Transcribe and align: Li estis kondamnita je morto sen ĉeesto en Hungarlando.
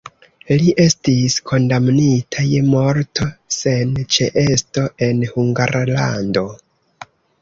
Li 0.61 0.69
estis 0.83 1.33
kondamnita 1.49 2.45
je 2.53 2.61
morto 2.69 3.27
sen 3.59 3.91
ĉeesto 4.17 4.87
en 5.09 5.23
Hungarlando. 5.35 6.49